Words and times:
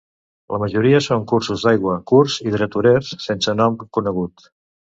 La 0.53 0.59
majoria 0.63 1.01
són 1.07 1.27
cursos 1.33 1.67
d'aigua 1.67 1.97
curts 2.13 2.39
i 2.47 2.57
dreturers, 2.57 3.15
sense 3.27 3.59
nom 3.63 3.81
conegut. 3.99 4.51